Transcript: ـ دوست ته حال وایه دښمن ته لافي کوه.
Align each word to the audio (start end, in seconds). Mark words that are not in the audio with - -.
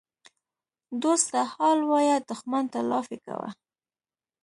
ـ 0.57 1.01
دوست 1.01 1.27
ته 1.33 1.41
حال 1.53 1.79
وایه 1.89 2.17
دښمن 2.29 2.65
ته 2.73 2.79
لافي 2.89 3.17
کوه. 3.25 3.49